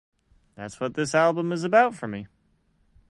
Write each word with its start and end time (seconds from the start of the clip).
That's 0.55 0.79
what 0.79 0.95
this 0.95 1.13
album 1.13 1.51
is 1.51 1.63
about 1.63 1.93
for 1.93 2.07
me. 2.07 2.25